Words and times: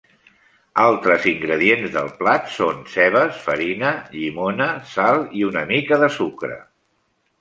Altres 0.83 1.25
ingredients 1.31 1.91
del 1.97 2.09
plat 2.23 2.49
són 2.55 2.81
cebes, 2.93 3.37
farina, 3.49 3.91
llimona, 4.17 4.71
sal 4.95 5.23
i 5.43 5.49
una 5.51 5.67
mica 5.75 6.01
de 6.07 6.11
sucre. 6.21 6.59